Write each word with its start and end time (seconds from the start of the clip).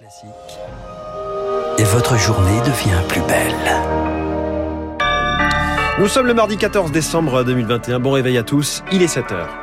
Classique. 0.00 0.30
Et 1.76 1.84
votre 1.84 2.16
journée 2.16 2.58
devient 2.60 3.06
plus 3.06 3.20
belle. 3.20 3.54
Nous 5.98 6.08
sommes 6.08 6.26
le 6.26 6.32
mardi 6.32 6.56
14 6.56 6.90
décembre 6.90 7.44
2021. 7.44 8.00
Bon 8.00 8.12
réveil 8.12 8.38
à 8.38 8.42
tous. 8.42 8.82
Il 8.92 9.02
est 9.02 9.08
7 9.08 9.32
heures. 9.32 9.54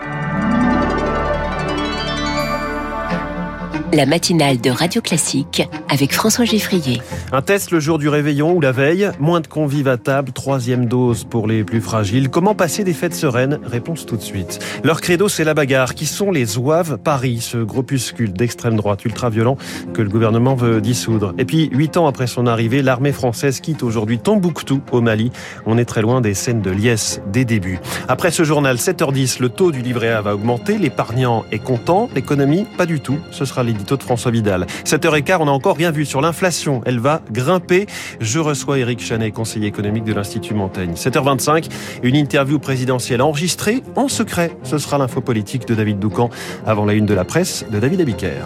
La 3.98 4.06
matinale 4.06 4.62
de 4.62 4.70
Radio 4.70 5.02
Classique 5.02 5.68
avec 5.90 6.14
François 6.14 6.46
Geffrier. 6.46 7.02
Un 7.32 7.42
test 7.42 7.72
le 7.72 7.80
jour 7.80 7.98
du 7.98 8.10
réveillon 8.10 8.54
ou 8.54 8.62
la 8.62 8.72
veille, 8.72 9.10
moins 9.20 9.42
de 9.42 9.48
convives 9.48 9.88
à 9.88 9.98
table, 9.98 10.34
troisième 10.34 10.86
dose 10.86 11.24
pour 11.24 11.48
les 11.48 11.64
plus 11.64 11.82
fragiles. 11.82 12.30
Comment 12.30 12.54
passer 12.54 12.84
des 12.84 12.94
fêtes 12.94 13.16
sereines? 13.16 13.60
Réponse 13.64 14.06
tout 14.06 14.16
de 14.16 14.22
suite. 14.22 14.60
Leur 14.84 15.02
credo, 15.02 15.28
c'est 15.30 15.44
la 15.44 15.56
bagarre. 15.56 15.96
Qui 15.96 16.06
sont 16.06 16.30
les 16.30 16.46
Zouaves 16.46 17.00
Paris, 17.00 17.40
ce 17.42 17.58
groupuscule 17.58 18.34
d'extrême 18.34 18.76
droite 18.76 19.04
ultra-violent 19.04 19.58
que 19.96 20.04
le 20.04 20.10
gouvernement 20.10 20.54
veut 20.54 20.80
dissoudre? 20.80 21.34
Et 21.40 21.46
puis, 21.46 21.68
huit 21.72 21.98
ans 21.98 22.06
après 22.06 22.28
son 22.28 22.46
arrivée, 22.46 22.84
l'armée 22.84 23.12
française 23.12 23.62
quitte 23.62 23.82
aujourd'hui 23.82 24.20
Tombouctou 24.20 24.82
au 24.92 25.02
Mali. 25.02 25.32
On 25.66 25.80
est 25.80 25.86
très 25.86 26.04
loin 26.04 26.22
des 26.22 26.36
scènes 26.36 26.62
de 26.62 26.70
liesse 26.70 27.20
des 27.34 27.46
débuts. 27.46 27.80
Après 28.08 28.30
ce 28.30 28.44
journal, 28.44 28.76
7h10, 28.76 29.42
le 29.42 29.50
taux 29.50 29.72
du 29.72 29.82
livret 29.82 30.10
A 30.10 30.22
va 30.22 30.36
augmenter. 30.36 30.78
L'épargnant 30.78 31.46
est 31.52 31.58
content. 31.58 32.10
L'économie, 32.14 32.68
pas 32.78 32.86
du 32.86 33.00
tout. 33.00 33.18
Ce 33.32 33.44
sera 33.44 33.64
de 33.96 34.04
François 34.04 34.32
Vidal. 34.32 34.68
7h15, 34.86 35.38
on 35.40 35.46
n'a 35.46 35.52
encore 35.52 35.78
rien 35.78 35.92
vu 35.92 36.06
sur 36.06 36.22
l'inflation. 36.22 36.82
Elle 36.86 37.00
va 37.00 37.22
grimper. 37.32 37.86
Je 38.20 38.40
reçois 38.40 38.80
Eric 38.80 39.00
Chanet, 39.00 39.32
conseiller 39.32 39.68
économique 39.68 40.04
de 40.04 40.14
l'Institut 40.14 40.54
Montaigne. 40.54 40.94
7h25, 40.94 41.70
une 42.04 42.16
interview 42.16 42.60
présidentielle 42.60 43.22
enregistrée 43.22 43.84
en 43.96 44.08
secret. 44.08 44.52
Ce 44.64 44.78
sera 44.78 44.98
l'info 44.98 45.22
politique 45.22 45.68
de 45.68 45.76
David 45.76 46.00
Doucan 46.00 46.30
avant 46.66 46.86
la 46.86 46.94
une 46.94 47.06
de 47.06 47.14
la 47.14 47.24
presse 47.24 47.66
de 47.72 47.80
David 47.80 48.02
Abiker. 48.02 48.46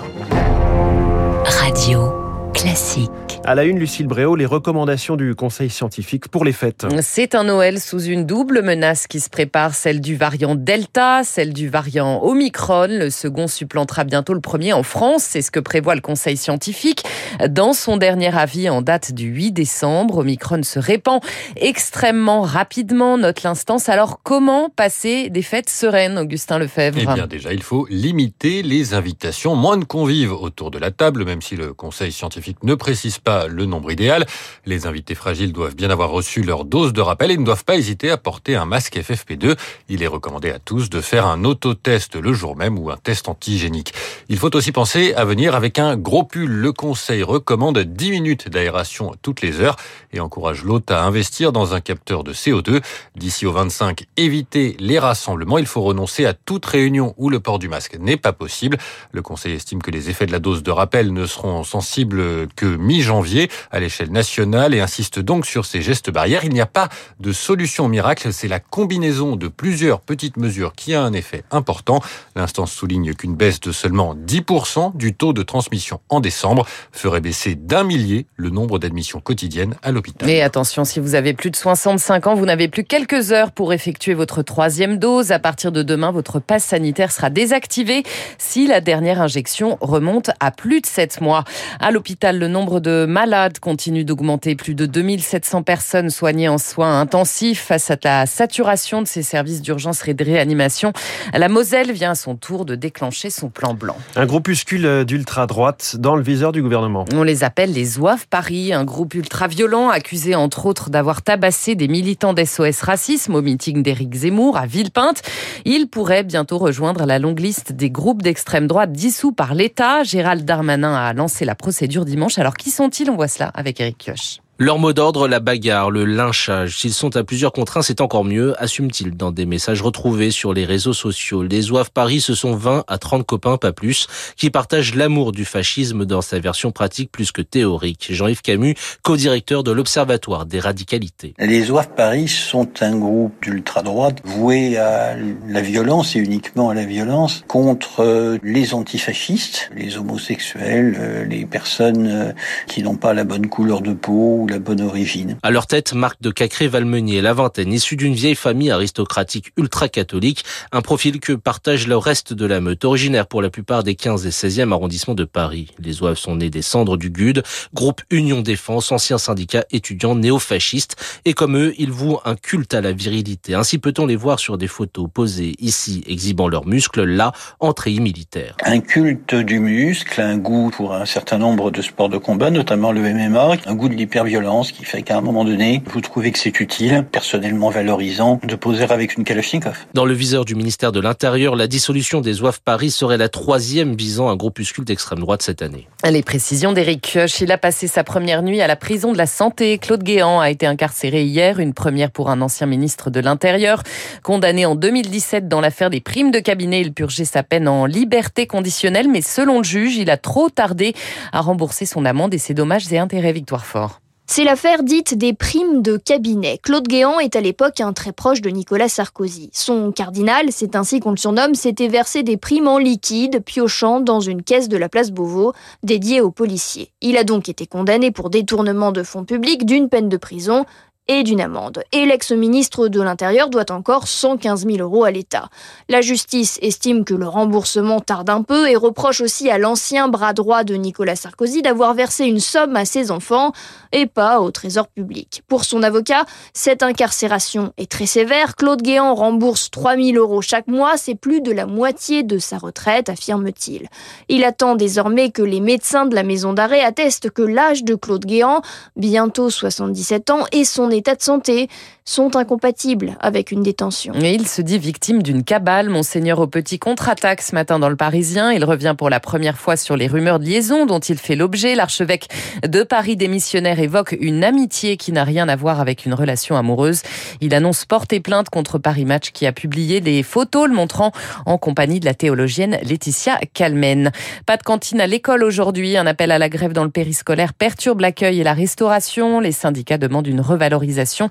Radio 1.46 2.21
classique. 2.54 3.10
À 3.44 3.56
la 3.56 3.64
une, 3.64 3.80
Lucille 3.80 4.08
Bréau, 4.08 4.36
les 4.36 4.46
recommandations 4.46 5.16
du 5.16 5.34
Conseil 5.34 5.70
scientifique 5.70 6.28
pour 6.28 6.46
les 6.46 6.52
fêtes. 6.52 6.86
C'est 7.02 7.34
un 7.34 7.46
Noël 7.46 7.80
sous 7.80 8.04
une 8.04 8.26
double 8.26 8.62
menace 8.62 9.08
qui 9.08 9.20
se 9.20 9.30
prépare, 9.30 9.74
celle 9.74 10.00
du 10.00 10.16
variant 10.16 10.54
Delta, 10.54 11.24
celle 11.24 11.54
du 11.54 11.70
variant 11.70 12.22
Omicron. 12.24 12.88
Le 12.90 13.10
second 13.10 13.48
supplantera 13.48 14.04
bientôt 14.04 14.34
le 14.34 14.42
premier 14.42 14.74
en 14.74 14.84
France, 14.84 15.24
c'est 15.24 15.42
ce 15.42 15.50
que 15.50 15.60
prévoit 15.60 15.96
le 15.96 16.02
Conseil 16.02 16.38
scientifique. 16.38 17.04
Dans 17.50 17.74
son 17.74 17.98
dernier 17.98 18.36
avis 18.38 18.70
en 18.70 18.82
date 18.82 19.12
du 19.12 19.28
8 19.28 19.52
décembre, 19.54 20.20
Omicron 20.20 20.62
se 20.62 20.78
répand 20.78 21.22
extrêmement 21.56 22.42
rapidement, 22.42 23.18
note 23.18 23.42
l'instance. 23.42 23.90
Alors 23.90 24.20
comment 24.22 24.70
passer 24.70 25.30
des 25.30 25.42
fêtes 25.42 25.70
sereines, 25.70 26.20
Augustin 26.20 26.60
Lefebvre? 26.60 27.00
Eh 27.02 27.06
bien 27.06 27.28
déjà, 27.28 27.54
il 27.54 27.64
faut 27.64 27.88
limiter 27.90 28.62
les 28.62 28.94
invitations, 28.94 29.56
moins 29.56 29.78
de 29.78 29.86
convives 29.86 30.34
autour 30.34 30.70
de 30.70 30.78
la 30.78 30.92
table, 30.92 31.26
même 31.26 31.42
si 31.42 31.56
le 31.56 31.74
Conseil 31.74 32.12
scientifique 32.12 32.41
ne 32.64 32.76
précise 32.76 33.20
pas 33.20 33.48
le 33.48 33.66
nombre 33.66 33.92
idéal. 33.92 34.26
Les 34.66 34.86
invités 34.86 35.16
fragiles 35.16 35.54
doivent 35.54 35.76
bien 35.76 35.90
avoir 35.90 36.10
reçu 36.10 36.42
leur 36.42 36.66
dose 36.66 36.94
de 36.94 37.02
rappel 37.02 37.32
et 37.32 37.38
ne 37.38 37.46
doivent 37.46 37.66
pas 37.66 37.78
hésiter 37.78 38.10
à 38.10 38.18
porter 38.18 38.56
un 38.56 38.66
masque 38.66 38.96
FFP2. 38.96 39.58
Il 39.90 40.04
est 40.04 40.08
recommandé 40.08 40.52
à 40.52 40.60
tous 40.60 40.90
de 40.90 41.02
faire 41.02 41.26
un 41.26 41.44
autotest 41.44 42.16
le 42.16 42.34
jour 42.34 42.56
même 42.56 42.78
ou 42.78 42.92
un 42.92 42.98
test 42.98 43.30
antigénique. 43.30 43.94
Il 44.30 44.38
faut 44.38 44.56
aussi 44.56 44.72
penser 44.72 45.14
à 45.14 45.26
venir 45.26 45.56
avec 45.56 45.80
un 45.80 45.96
gros 45.96 46.24
pull. 46.24 46.50
Le 46.50 46.72
conseil 46.72 47.24
recommande 47.24 47.80
10 47.80 48.12
minutes 48.12 48.50
d'aération 48.50 49.14
toutes 49.22 49.42
les 49.42 49.60
heures 49.60 49.76
et 50.14 50.20
encourage 50.20 50.64
l'hôte 50.64 50.92
à 50.92 51.04
investir 51.04 51.52
dans 51.52 51.74
un 51.74 51.82
capteur 51.82 52.24
de 52.24 52.34
CO2. 52.34 52.82
D'ici 53.16 53.46
au 53.46 53.52
25, 53.52 54.06
évitez 54.18 54.76
les 54.80 55.00
rassemblements. 55.00 55.58
Il 55.58 55.66
faut 55.66 55.82
renoncer 55.82 56.26
à 56.26 56.34
toute 56.34 56.66
réunion 56.66 57.14
où 57.18 57.30
le 57.30 57.40
port 57.40 57.60
du 57.60 57.70
masque 57.70 57.98
n'est 58.00 58.18
pas 58.18 58.34
possible. 58.34 58.78
Le 59.12 59.22
conseil 59.22 59.54
estime 59.54 59.82
que 59.82 59.92
les 59.92 60.10
effets 60.10 60.26
de 60.26 60.32
la 60.32 60.40
dose 60.40 60.64
de 60.64 60.72
rappel 60.72 61.14
ne 61.14 61.26
seront 61.26 61.64
sensibles 61.64 62.22
que 62.56 62.66
mi-janvier 62.66 63.50
à 63.72 63.80
l'échelle 63.80 64.12
nationale 64.12 64.74
et 64.74 64.80
insiste 64.80 65.20
donc 65.20 65.46
sur 65.46 65.66
ces 65.66 65.82
gestes 65.82 66.10
barrières. 66.10 66.44
Il 66.44 66.54
n'y 66.54 66.62
a 66.62 66.66
pas 66.66 66.90
de 67.20 67.32
solution 67.32 67.88
miracle, 67.88 68.32
c'est 68.34 68.48
la 68.48 68.60
combinaison 68.60 69.36
de 69.36 69.48
plusieurs 69.48 70.02
petites 70.02 70.38
mesures 70.38 70.74
qui 70.74 70.94
a 70.94 71.02
un 71.02 71.14
effet 71.14 71.44
important. 71.52 72.02
L'instance 72.36 72.72
souligne 72.72 73.14
qu'une 73.14 73.36
baisse 73.36 73.60
de 73.60 73.72
seulement 73.72 74.16
10% 74.16 74.96
du 74.96 75.14
taux 75.14 75.34
de 75.34 75.44
transmission 75.44 76.00
en 76.10 76.20
décembre 76.20 76.66
ferait 76.92 77.22
baisser 77.22 77.56
d'un 77.56 77.84
millier 77.84 78.26
le 78.36 78.50
nombre 78.50 78.80
d'admissions 78.80 79.20
quotidiennes 79.20 79.76
à 79.84 79.92
l'hôpital. 79.92 80.28
Mais 80.28 80.42
attention, 80.42 80.86
si 80.86 81.00
vous 81.00 81.16
avez 81.16 81.34
plus 81.34 81.52
de 81.52 81.56
65 81.56 82.28
ans, 82.28 82.36
vous 82.36 82.46
n'avez 82.46 82.68
plus 82.68 82.84
quelques 82.84 83.32
heures 83.32 83.52
pour 83.52 83.74
effectuer 83.74 84.14
votre 84.14 84.42
troisième 84.42 84.98
dose. 84.98 85.32
À 85.32 85.40
partir 85.40 85.72
de 85.72 85.84
demain, 85.84 86.12
votre 86.12 86.40
passe 86.40 86.66
sanitaire 86.66 87.12
sera 87.12 87.30
désactivé 87.30 88.04
si 88.38 88.68
la 88.68 88.82
dernière 88.82 89.22
injection 89.22 89.78
remonte 89.82 90.32
à 90.40 90.52
plus 90.52 90.82
de 90.82 90.86
7 90.86 91.22
mois. 91.22 91.44
À 91.80 91.92
l'hôpital, 91.92 92.21
le 92.30 92.48
nombre 92.48 92.80
de 92.80 93.06
malades 93.06 93.58
continue 93.60 94.04
d'augmenter. 94.06 94.56
Plus 94.56 94.76
de 94.76 94.86
2700 94.86 95.64
personnes 95.64 96.10
soignées 96.12 96.48
en 96.48 96.60
soins 96.60 97.00
intensifs 97.00 97.62
face 97.62 97.90
à 97.90 97.96
la 98.04 98.26
saturation 98.28 99.02
de 99.02 99.08
ces 99.08 99.24
services 99.24 99.62
d'urgence 99.62 100.08
et 100.08 100.14
de 100.14 100.24
réanimation. 100.24 100.94
La 101.34 101.50
Moselle 101.50 101.92
vient 101.92 102.12
à 102.12 102.16
son 102.16 102.36
tour 102.36 102.66
de 102.66 102.76
déclencher 102.76 103.30
son 103.30 103.50
plan 103.50 103.74
blanc. 103.74 103.96
Un 104.16 104.26
groupuscule 104.26 105.06
d'ultra-droite 105.06 105.96
dans 105.98 106.16
le 106.16 106.22
viseur 106.22 106.52
du 106.52 106.62
gouvernement. 106.62 107.06
On 107.14 107.24
les 107.24 107.44
appelle 107.44 107.74
les 107.74 107.86
Zouaves 107.86 108.28
Paris, 108.28 108.72
un 108.74 108.84
groupe 108.84 109.16
ultra-violent 109.16 109.90
accusé 109.90 110.36
entre 110.36 110.68
autres 110.68 110.92
d'avoir 110.92 111.24
tabassé 111.24 111.74
des 111.76 111.88
militants 111.88 112.34
d'SOS 112.34 112.82
Racisme 112.82 113.34
au 113.34 113.42
meeting 113.42 113.82
d'Éric 113.82 114.14
Zemmour 114.14 114.58
à 114.58 114.68
Villepinte. 114.68 115.24
Il 115.66 115.88
pourrait 115.88 116.24
bientôt 116.24 116.60
rejoindre 116.60 117.06
la 117.06 117.18
longue 117.18 117.40
liste 117.40 117.72
des 117.72 117.90
groupes 117.90 118.22
d'extrême 118.22 118.68
droite 118.68 118.92
dissous 118.92 119.32
par 119.32 119.56
l'État. 119.56 120.04
Gérald 120.04 120.46
Darmanin 120.46 120.94
a 120.94 121.14
lancé 121.14 121.46
la 121.46 121.56
procédure 121.56 122.06
dimanche. 122.12 122.38
Alors 122.38 122.56
qui 122.56 122.70
sont-ils? 122.70 123.10
On 123.10 123.16
voit 123.16 123.28
cela 123.28 123.48
avec 123.48 123.80
Eric 123.80 123.98
Kioch. 123.98 124.41
Leur 124.64 124.78
mot 124.78 124.94
d'ordre, 124.94 125.28
la 125.28 125.40
bagarre, 125.40 125.90
le 125.90 126.06
lynchage. 126.06 126.78
S'ils 126.78 126.94
sont 126.94 127.16
à 127.18 127.24
plusieurs 127.24 127.52
contre 127.52 127.78
un, 127.78 127.82
c'est 127.82 128.00
encore 128.00 128.24
mieux, 128.24 128.54
assume-t-il 128.62 129.18
dans 129.18 129.32
des 129.32 129.48
messages 129.48 129.82
retrouvés 129.82 130.30
sur 130.30 130.54
les 130.54 130.66
réseaux 130.66 130.94
sociaux. 130.94 131.42
Les 131.42 131.72
Ouaves 131.72 131.90
Paris, 131.90 132.22
ce 132.22 132.36
sont 132.36 132.54
20 132.54 132.84
à 132.88 132.98
30 133.00 133.26
copains, 133.26 133.58
pas 133.58 133.72
plus, 133.72 134.06
qui 134.38 134.52
partagent 134.52 134.94
l'amour 134.94 135.32
du 135.32 135.46
fascisme 135.46 136.06
dans 136.06 136.22
sa 136.22 136.38
version 136.38 136.72
pratique 136.72 137.12
plus 137.12 137.32
que 137.32 137.42
théorique. 137.42 138.10
Jean-Yves 138.12 138.44
Camus, 138.44 138.76
co-directeur 139.02 139.64
de 139.64 139.72
l'Observatoire 139.72 140.46
des 140.46 140.60
radicalités. 140.60 141.34
Les 141.40 141.72
Ouaves 141.72 141.96
Paris 141.96 142.28
sont 142.28 142.70
un 142.82 142.96
groupe 142.96 143.34
d'ultra-droite 143.42 144.22
voué 144.24 144.78
à 144.78 145.16
la 145.48 145.62
violence 145.62 146.16
et 146.16 146.20
uniquement 146.20 146.70
à 146.70 146.76
la 146.76 146.86
violence 146.86 147.44
contre 147.48 148.38
les 148.44 148.76
antifascistes, 148.76 149.72
les 149.76 149.98
homosexuels, 149.98 151.26
les 151.28 151.48
personnes 151.48 152.36
qui 152.68 152.84
n'ont 152.84 152.96
pas 152.96 153.16
la 153.16 153.24
bonne 153.24 153.48
couleur 153.48 153.82
de 153.82 153.94
peau 153.94 154.46
la 154.52 154.60
bonne 154.60 154.82
origine. 154.82 155.38
À 155.44 155.50
leur 155.50 155.66
tête, 155.66 155.94
Marc 155.94 156.22
de 156.22 156.30
Cacré-Valmenier, 156.30 157.22
la 157.22 157.34
vingtaine, 157.34 157.72
issue 157.72 157.96
d'une 157.96 158.14
vieille 158.14 158.36
famille 158.36 158.70
aristocratique 158.70 159.52
ultra-catholique, 159.58 160.44
un 160.72 160.82
profil 160.82 161.20
que 161.20 161.34
partage 161.34 161.88
le 161.88 161.98
reste 161.98 162.34
de 162.34 162.46
la 162.46 162.60
meute, 162.60 162.84
originaire 162.84 163.28
pour 163.28 163.42
la 163.42 163.50
plupart 163.50 163.84
des 163.84 163.96
15 163.96 164.26
et 164.26 164.30
16e 164.30 164.72
arrondissements 164.72 165.16
de 165.16 165.24
Paris. 165.24 165.72
Les 165.80 166.04
Oeuvres 166.04 166.18
sont 166.18 166.36
nés 166.36 166.50
des 166.50 166.62
cendres 166.62 166.98
du 166.98 167.10
GUD, 167.10 167.44
groupe 167.74 168.02
Union 168.12 168.42
Défense, 168.42 168.92
ancien 168.92 169.18
syndicat 169.18 169.64
étudiant 169.72 170.16
néo-fasciste, 170.16 170.98
et 171.24 171.34
comme 171.34 171.58
eux, 171.58 171.74
ils 171.78 171.92
vouent 171.92 172.20
un 172.26 172.36
culte 172.36 172.74
à 172.74 172.82
la 172.82 172.92
virilité. 172.92 173.54
Ainsi 173.54 173.78
peut-on 173.78 174.06
les 174.06 174.18
voir 174.18 174.40
sur 174.40 174.58
des 174.58 174.68
photos 174.68 175.08
posées 175.14 175.56
ici, 175.60 176.04
exhibant 176.08 176.50
leurs 176.50 176.68
muscles, 176.68 177.04
là, 177.04 177.32
en 177.60 177.72
treillis 177.72 178.02
militaire. 178.02 178.58
Un 178.66 178.82
culte 178.82 179.34
du 179.34 179.60
muscle, 179.60 180.20
un 180.20 180.38
goût 180.38 180.72
pour 180.76 180.94
un 180.94 181.06
certain 181.06 181.38
nombre 181.38 181.72
de 181.72 181.82
sports 181.82 182.10
de 182.10 182.18
combat, 182.18 182.52
notamment 182.52 182.92
le 182.92 183.02
MMA, 183.02 183.58
un 183.66 183.76
goût 183.76 183.88
de 183.88 183.94
l'hyperviolence 183.94 184.41
qui 184.72 184.84
fait 184.86 185.02
qu'à 185.02 185.18
un 185.18 185.22
moment 185.22 185.46
donné, 185.46 185.82
vous 185.88 186.02
trouvez 186.02 186.32
que 186.32 186.40
c'est 186.40 186.60
utile, 186.60 187.06
personnellement 187.12 187.70
valorisant, 187.70 188.40
de 188.44 188.56
poser 188.56 188.84
avec 188.84 189.16
une 189.16 189.24
Kalachnikov. 189.24 189.86
Dans 189.94 190.06
le 190.06 190.14
viseur 190.14 190.46
du 190.46 190.56
ministère 190.56 190.92
de 190.92 191.00
l'Intérieur, 191.00 191.56
la 191.56 191.68
dissolution 191.68 192.22
des 192.22 192.42
Oeuvres 192.44 192.60
Paris 192.60 192.92
serait 192.92 193.18
la 193.18 193.30
troisième 193.30 193.96
visant 193.96 194.30
un 194.30 194.36
groupuscule 194.36 194.86
d'extrême 194.86 195.20
droite 195.20 195.42
cette 195.42 195.62
année. 195.62 195.88
Les 196.10 196.24
précisions 196.24 196.74
d'Éric 196.74 197.02
Kioch. 197.02 197.42
Il 197.42 197.52
a 197.52 197.58
passé 197.58 197.88
sa 197.88 198.04
première 198.04 198.44
nuit 198.44 198.62
à 198.62 198.68
la 198.68 198.76
prison 198.76 199.14
de 199.14 199.18
la 199.18 199.28
Santé. 199.28 199.78
Claude 199.78 200.04
Guéant 200.04 200.40
a 200.40 200.50
été 200.50 200.66
incarcéré 200.66 201.24
hier, 201.24 201.60
une 201.60 201.74
première 201.74 202.12
pour 202.12 202.30
un 202.30 202.42
ancien 202.42 202.68
ministre 202.68 203.10
de 203.10 203.20
l'Intérieur. 203.20 203.84
Condamné 204.24 204.66
en 204.66 204.76
2017 204.76 205.48
dans 205.48 205.62
l'affaire 205.62 205.90
des 205.90 206.02
primes 206.02 206.32
de 206.32 206.40
cabinet, 206.40 206.82
il 206.82 206.94
purgeait 206.94 207.26
sa 207.26 207.44
peine 207.44 207.68
en 207.68 207.86
liberté 207.86 208.48
conditionnelle, 208.48 209.08
mais 209.08 209.22
selon 209.22 209.60
le 209.60 209.64
juge, 209.64 209.98
il 209.98 210.10
a 210.10 210.18
trop 210.18 210.50
tardé 210.50 210.94
à 211.32 211.42
rembourser 211.42 211.86
son 211.86 212.06
amende 212.06 212.34
et 212.34 212.38
ses 212.38 212.54
dommages 212.54 212.92
et 212.92 212.98
intérêts. 212.98 213.32
Victoire 213.32 213.66
Fort. 213.66 214.01
C'est 214.34 214.46
l'affaire 214.46 214.84
dite 214.84 215.14
des 215.18 215.34
primes 215.34 215.82
de 215.82 215.98
cabinet. 215.98 216.58
Claude 216.64 216.88
Guéant 216.88 217.20
est 217.20 217.36
à 217.36 217.42
l'époque 217.42 217.82
un 217.82 217.92
très 217.92 218.14
proche 218.14 218.40
de 218.40 218.50
Nicolas 218.50 218.88
Sarkozy. 218.88 219.50
Son 219.52 219.92
cardinal, 219.92 220.54
c'est 220.54 220.78
ainsi 220.78 221.02
qu'on 221.02 221.12
le 221.12 221.18
surnomme, 221.18 221.54
s'était 221.54 221.90
versé 221.90 222.24
des 222.24 222.38
primes 222.38 222.70
en 222.70 222.78
liquide, 222.78 223.44
piochant 223.44 224.00
dans 224.00 224.22
une 224.22 224.42
caisse 224.42 224.70
de 224.70 224.78
la 224.78 224.88
place 224.88 225.12
Beauvau, 225.12 225.52
dédiée 225.84 226.22
aux 226.22 226.32
policiers. 226.32 226.94
Il 227.02 227.18
a 227.18 227.26
donc 227.26 227.50
été 227.50 227.68
condamné 227.68 228.12
pour 228.12 228.30
détournement 228.30 228.94
de 228.94 229.04
fonds 229.04 229.26
publics 229.26 229.66
d'une 229.66 229.90
peine 229.90 230.08
de 230.08 230.16
prison 230.16 230.66
et 231.08 231.24
d'une 231.24 231.42
amende. 231.42 231.84
Et 231.92 232.06
l'ex-ministre 232.06 232.88
de 232.88 233.02
l'Intérieur 233.02 233.50
doit 233.50 233.72
encore 233.72 234.08
115 234.08 234.66
000 234.66 234.78
euros 234.78 235.04
à 235.04 235.12
l'État. 235.12 235.50
La 235.90 236.02
justice 236.02 236.58
estime 236.62 237.04
que 237.04 237.14
le 237.14 237.28
remboursement 237.28 238.00
tarde 238.00 238.30
un 238.30 238.44
peu 238.44 238.70
et 238.70 238.76
reproche 238.76 239.22
aussi 239.22 239.50
à 239.50 239.58
l'ancien 239.58 240.08
bras 240.08 240.34
droit 240.34 240.64
de 240.64 240.76
Nicolas 240.76 241.16
Sarkozy 241.16 241.62
d'avoir 241.62 241.94
versé 241.94 242.26
une 242.26 242.40
somme 242.40 242.76
à 242.76 242.86
ses 242.86 243.12
enfants 243.12 243.52
et 243.92 244.06
pas 244.06 244.40
au 244.40 244.52
trésor 244.52 244.88
public. 244.88 245.44
Pour 245.48 245.66
son 245.66 245.84
avocat, 245.84 246.26
cette 246.54 246.84
incarcération 246.84 247.74
est 247.78 247.92
très 247.92 248.06
sévère. 248.06 248.56
Claude 248.56 248.82
Guéant 248.82 249.16
rembourse 249.16 249.72
3 249.72 249.98
000 249.98 250.18
euros 250.18 250.42
chaque 250.42 250.68
mois, 250.68 250.98
c'est 250.98 251.16
plus 251.16 251.42
de 251.42 251.52
la 251.52 251.66
moitié 251.66 252.24
de 252.24 252.38
sa 252.38 252.58
retraite, 252.58 253.10
affirme-t-il. 253.10 253.88
Il 254.30 254.44
attend 254.44 254.76
désormais 254.76 255.32
que 255.32 255.42
les 255.42 255.60
médecins 255.60 256.06
de 256.06 256.16
la 256.16 256.24
maison 256.24 256.54
d'arrêt 256.54 256.82
attestent 256.82 257.32
que 257.32 257.42
l'âge 257.42 257.84
de 257.84 257.96
Claude 257.96 258.26
Guéant, 258.26 258.62
bientôt 258.96 259.50
77 259.50 260.30
ans, 260.30 260.46
et 260.52 260.64
son 260.64 260.91
état 260.94 261.16
de 261.16 261.22
santé 261.24 261.70
sont 262.04 262.36
incompatibles 262.36 263.16
avec 263.20 263.52
une 263.52 263.62
détention. 263.62 264.14
Et 264.16 264.34
il 264.34 264.48
se 264.48 264.62
dit 264.62 264.80
victime 264.80 265.22
d'une 265.22 265.44
cabale. 265.44 265.90
Monseigneur 265.90 266.40
au 266.40 266.48
petit 266.48 266.80
contre-attaque 266.80 267.42
ce 267.42 267.54
matin 267.54 267.80
dans 267.80 267.90
le 267.90 267.96
Parisien. 267.96 268.52
Il 268.52 268.66
revient 268.66 268.96
pour 268.98 269.10
la 269.10 269.20
première 269.20 269.58
fois 269.58 269.78
sur 269.78 269.96
les 269.96 270.08
rumeurs 270.08 270.40
de 270.40 270.46
liaison 270.46 270.86
dont 270.86 271.00
il 271.00 271.18
fait 271.18 271.36
l'objet. 271.36 271.76
L'archevêque 271.76 272.28
de 272.68 272.84
Paris 272.84 273.16
démissionnaire 273.16 273.80
évoque 273.80 274.18
une 274.20 274.44
amitié 274.44 274.98
qui 274.98 275.12
n'a 275.12 275.24
rien 275.24 275.48
à 275.48 275.56
voir 275.56 275.80
avec 275.80 276.06
une 276.06 276.14
relation 276.14 276.58
amoureuse. 276.58 277.04
Il 277.40 277.54
annonce 277.54 277.86
porter 277.86 278.20
plainte 278.20 278.50
contre 278.50 278.80
Paris 278.80 279.06
Match 279.06 279.32
qui 279.32 279.46
a 279.46 279.52
publié 279.52 280.02
des 280.02 280.24
photos 280.24 280.68
le 280.68 280.74
montrant 280.74 281.12
en 281.46 281.58
compagnie 281.58 282.00
de 282.00 282.06
la 282.06 282.14
théologienne 282.14 282.80
Laetitia 282.84 283.40
Calmen. 283.54 284.12
Pas 284.46 284.58
de 284.58 284.64
cantine 284.64 285.02
à 285.02 285.08
l'école 285.08 285.44
aujourd'hui. 285.44 285.98
Un 285.98 286.08
appel 286.08 286.32
à 286.32 286.40
la 286.40 286.50
grève 286.50 286.74
dans 286.74 286.84
le 286.84 286.90
périscolaire 286.90 287.54
perturbe 287.54 288.02
l'accueil 288.02 288.40
et 288.40 288.44
la 288.44 288.54
restauration. 288.54 289.40
Les 289.40 289.52
syndicats 289.52 289.98
demandent 289.98 290.28
une 290.28 290.42
revalorisation 290.42 291.30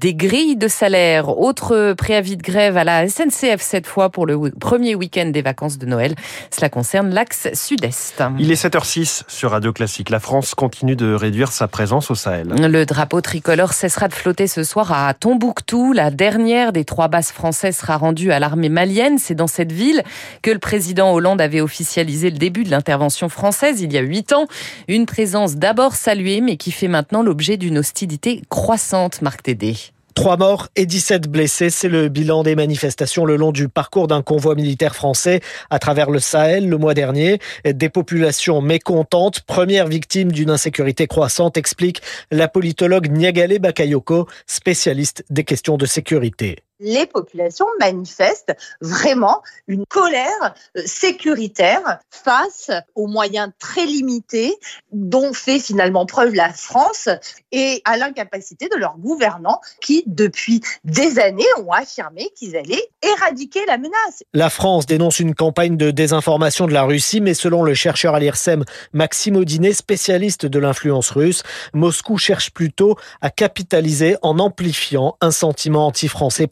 des 0.00 0.13
grilles 0.14 0.56
de 0.56 0.68
salaire. 0.68 1.38
Autre 1.38 1.94
préavis 1.96 2.36
de 2.36 2.42
grève 2.42 2.76
à 2.76 2.84
la 2.84 3.08
SNCF 3.08 3.60
cette 3.60 3.86
fois 3.86 4.10
pour 4.10 4.26
le 4.26 4.50
premier 4.50 4.94
week-end 4.94 5.26
des 5.26 5.42
vacances 5.42 5.78
de 5.78 5.86
Noël. 5.86 6.14
Cela 6.50 6.68
concerne 6.68 7.12
l'axe 7.12 7.48
sud-est. 7.54 8.22
Il 8.38 8.50
est 8.50 8.62
7h06 8.62 9.22
sur 9.28 9.50
Radio 9.50 9.72
Classique. 9.72 10.10
La 10.10 10.20
France 10.20 10.54
continue 10.54 10.96
de 10.96 11.12
réduire 11.12 11.52
sa 11.52 11.68
présence 11.68 12.10
au 12.10 12.14
Sahel. 12.14 12.48
Le 12.48 12.84
drapeau 12.84 13.20
tricolore 13.20 13.72
cessera 13.72 14.08
de 14.08 14.14
flotter 14.14 14.46
ce 14.46 14.62
soir 14.62 14.92
à 14.92 15.12
Tombouctou. 15.14 15.92
La 15.92 16.10
dernière 16.10 16.72
des 16.72 16.84
trois 16.84 17.08
bases 17.08 17.30
françaises 17.30 17.76
sera 17.76 17.96
rendue 17.96 18.32
à 18.32 18.38
l'armée 18.38 18.68
malienne. 18.68 19.18
C'est 19.18 19.34
dans 19.34 19.46
cette 19.46 19.72
ville 19.72 20.02
que 20.42 20.50
le 20.50 20.58
président 20.58 21.12
Hollande 21.12 21.40
avait 21.40 21.60
officialisé 21.60 22.30
le 22.30 22.38
début 22.38 22.64
de 22.64 22.70
l'intervention 22.70 23.28
française 23.28 23.80
il 23.80 23.92
y 23.92 23.98
a 23.98 24.02
huit 24.02 24.32
ans. 24.32 24.46
Une 24.88 25.06
présence 25.06 25.56
d'abord 25.56 25.94
saluée 25.94 26.40
mais 26.40 26.56
qui 26.56 26.70
fait 26.70 26.88
maintenant 26.88 27.22
l'objet 27.22 27.56
d'une 27.56 27.78
hostilité 27.78 28.42
croissante, 28.48 29.22
Marc 29.22 29.42
Tédé. 29.42 29.76
Trois 30.14 30.36
morts 30.36 30.68
et 30.76 30.86
17 30.86 31.28
blessés, 31.28 31.70
c'est 31.70 31.88
le 31.88 32.08
bilan 32.08 32.44
des 32.44 32.54
manifestations 32.54 33.24
le 33.24 33.34
long 33.34 33.50
du 33.50 33.68
parcours 33.68 34.06
d'un 34.06 34.22
convoi 34.22 34.54
militaire 34.54 34.94
français 34.94 35.40
à 35.70 35.80
travers 35.80 36.08
le 36.08 36.20
Sahel 36.20 36.68
le 36.68 36.78
mois 36.78 36.94
dernier. 36.94 37.40
Des 37.64 37.88
populations 37.88 38.62
mécontentes, 38.62 39.40
première 39.40 39.88
victime 39.88 40.30
d'une 40.30 40.50
insécurité 40.50 41.08
croissante, 41.08 41.56
explique 41.56 42.00
la 42.30 42.46
politologue 42.46 43.10
Niagale 43.10 43.58
Bakayoko, 43.58 44.28
spécialiste 44.46 45.24
des 45.30 45.42
questions 45.42 45.76
de 45.76 45.86
sécurité 45.86 46.58
les 46.84 47.06
populations 47.06 47.66
manifestent 47.80 48.54
vraiment 48.80 49.42
une 49.66 49.86
colère 49.86 50.54
euh, 50.76 50.82
sécuritaire 50.84 51.98
face 52.10 52.70
aux 52.94 53.06
moyens 53.06 53.50
très 53.58 53.86
limités 53.86 54.54
dont 54.92 55.32
fait 55.32 55.58
finalement 55.58 56.06
preuve 56.06 56.34
la 56.34 56.52
France 56.52 57.08
et 57.52 57.80
à 57.84 57.96
l'incapacité 57.96 58.68
de 58.68 58.76
leurs 58.76 58.98
gouvernants 58.98 59.60
qui, 59.80 60.04
depuis 60.06 60.60
des 60.84 61.18
années, 61.18 61.44
ont 61.58 61.72
affirmé 61.72 62.30
qu'ils 62.36 62.56
allaient 62.56 62.88
éradiquer 63.02 63.64
la 63.66 63.78
menace. 63.78 64.22
La 64.32 64.50
France 64.50 64.86
dénonce 64.86 65.18
une 65.20 65.34
campagne 65.34 65.76
de 65.76 65.90
désinformation 65.90 66.66
de 66.66 66.72
la 66.72 66.82
Russie, 66.82 67.20
mais 67.20 67.34
selon 67.34 67.62
le 67.62 67.74
chercheur 67.74 68.14
à 68.14 68.20
l'IRSEM 68.20 68.64
Maxime 68.92 69.36
Audinet, 69.36 69.72
spécialiste 69.72 70.46
de 70.46 70.58
l'influence 70.58 71.10
russe, 71.10 71.42
Moscou 71.72 72.18
cherche 72.18 72.50
plutôt 72.50 72.96
à 73.22 73.30
capitaliser 73.30 74.16
en 74.22 74.38
amplifiant 74.38 75.16
un 75.20 75.30
sentiment 75.30 75.86
anti-français 75.86 76.46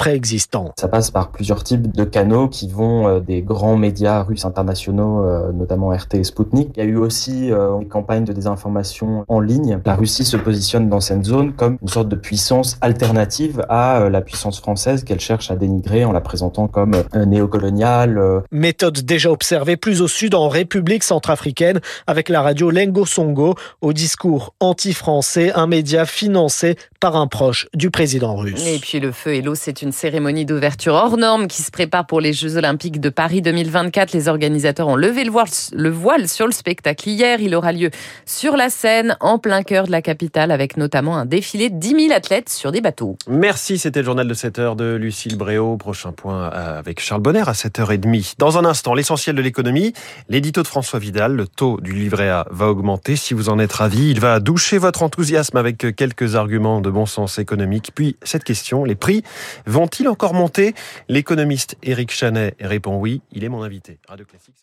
ça 0.76 0.88
passe 0.88 1.10
par 1.10 1.30
plusieurs 1.30 1.64
types 1.64 1.94
de 1.94 2.04
canaux 2.04 2.48
qui 2.48 2.68
vont 2.68 3.08
euh, 3.08 3.20
des 3.20 3.42
grands 3.42 3.76
médias 3.76 4.22
russes 4.22 4.44
internationaux, 4.44 5.24
euh, 5.24 5.52
notamment 5.52 5.90
RT 5.90 6.14
et 6.14 6.24
Sputnik. 6.24 6.70
Il 6.76 6.82
y 6.82 6.86
a 6.86 6.88
eu 6.88 6.96
aussi 6.96 7.50
euh, 7.50 7.78
des 7.78 7.86
campagnes 7.86 8.24
de 8.24 8.32
désinformation 8.32 9.24
en 9.28 9.40
ligne. 9.40 9.80
La 9.84 9.94
Russie 9.94 10.24
se 10.24 10.36
positionne 10.36 10.88
dans 10.88 11.00
cette 11.00 11.24
zone 11.24 11.52
comme 11.52 11.76
une 11.82 11.88
sorte 11.88 12.08
de 12.08 12.16
puissance 12.16 12.76
alternative 12.80 13.64
à 13.68 14.08
la 14.08 14.20
puissance 14.20 14.60
française 14.60 15.04
qu'elle 15.04 15.20
cherche 15.20 15.50
à 15.50 15.56
dénigrer 15.56 16.04
en 16.04 16.12
la 16.12 16.20
présentant 16.20 16.68
comme 16.68 16.92
néocoloniale. 17.14 18.42
Méthode 18.50 19.00
déjà 19.00 19.30
observée 19.30 19.76
plus 19.76 20.02
au 20.02 20.08
sud 20.08 20.34
en 20.34 20.48
République 20.48 21.04
centrafricaine 21.04 21.80
avec 22.06 22.28
la 22.28 22.42
radio 22.42 22.70
Lengo 22.70 23.06
Songo 23.06 23.54
au 23.80 23.92
discours 23.92 24.54
anti-français, 24.60 25.52
un 25.54 25.66
média 25.66 26.04
financé 26.06 26.76
par 27.02 27.16
un 27.16 27.26
proche 27.26 27.66
du 27.74 27.90
président 27.90 28.36
russe. 28.36 28.64
Et 28.64 28.78
puis 28.78 29.00
le 29.00 29.10
feu 29.10 29.34
et 29.34 29.42
l'eau, 29.42 29.56
c'est 29.56 29.82
une 29.82 29.90
cérémonie 29.90 30.46
d'ouverture 30.46 30.94
hors 30.94 31.16
norme 31.16 31.48
qui 31.48 31.60
se 31.60 31.72
prépare 31.72 32.06
pour 32.06 32.20
les 32.20 32.32
Jeux 32.32 32.56
Olympiques 32.56 33.00
de 33.00 33.08
Paris 33.08 33.42
2024. 33.42 34.12
Les 34.12 34.28
organisateurs 34.28 34.86
ont 34.86 34.94
levé 34.94 35.24
le 35.24 35.32
voile, 35.32 35.48
le 35.72 35.90
voile 35.90 36.28
sur 36.28 36.46
le 36.46 36.52
spectacle 36.52 37.08
hier. 37.08 37.40
Il 37.40 37.56
aura 37.56 37.72
lieu 37.72 37.90
sur 38.24 38.56
la 38.56 38.70
scène, 38.70 39.16
en 39.18 39.40
plein 39.40 39.64
cœur 39.64 39.86
de 39.86 39.90
la 39.90 40.00
capitale, 40.00 40.52
avec 40.52 40.76
notamment 40.76 41.16
un 41.16 41.26
défilé 41.26 41.70
de 41.70 41.76
10 41.76 42.06
000 42.06 42.12
athlètes 42.12 42.48
sur 42.48 42.70
des 42.70 42.80
bateaux. 42.80 43.16
Merci, 43.26 43.78
c'était 43.78 43.98
le 43.98 44.06
journal 44.06 44.28
de 44.28 44.34
7 44.34 44.60
heures 44.60 44.76
de 44.76 44.94
Lucille 44.94 45.36
Bréau. 45.36 45.76
Prochain 45.78 46.12
point 46.12 46.50
avec 46.50 47.00
Charles 47.00 47.22
Bonner 47.22 47.42
à 47.48 47.52
7h30. 47.52 48.34
Dans 48.38 48.58
un 48.58 48.64
instant, 48.64 48.94
l'essentiel 48.94 49.34
de 49.34 49.42
l'économie, 49.42 49.92
l'édito 50.28 50.62
de 50.62 50.68
François 50.68 51.00
Vidal. 51.00 51.34
Le 51.34 51.48
taux 51.48 51.80
du 51.80 51.94
livret 51.94 52.28
A 52.28 52.46
va 52.52 52.68
augmenter. 52.68 53.16
Si 53.16 53.34
vous 53.34 53.48
en 53.48 53.58
êtes 53.58 53.72
ravi, 53.72 54.12
il 54.12 54.20
va 54.20 54.38
doucher 54.38 54.78
votre 54.78 55.02
enthousiasme 55.02 55.56
avec 55.56 55.96
quelques 55.96 56.36
arguments 56.36 56.80
de 56.80 56.91
bon 56.92 57.06
sens 57.06 57.38
économique. 57.38 57.92
Puis 57.94 58.16
cette 58.22 58.44
question, 58.44 58.84
les 58.84 58.94
prix 58.94 59.22
vont-ils 59.66 60.08
encore 60.08 60.34
monter? 60.34 60.74
L'économiste 61.08 61.76
Éric 61.82 62.12
Chanet 62.12 62.56
répond 62.60 62.96
oui, 62.96 63.22
il 63.32 63.44
est 63.44 63.48
mon 63.48 63.62
invité. 63.62 63.98
Radio 64.08 64.24
Classique. 64.24 64.62